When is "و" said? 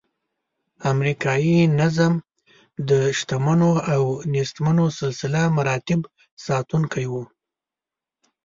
7.11-7.13